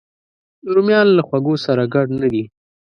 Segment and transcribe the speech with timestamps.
[0.73, 2.43] رومیان له خوږو سره ګډ نه دي